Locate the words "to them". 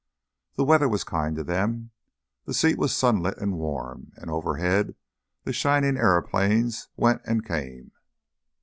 1.35-1.91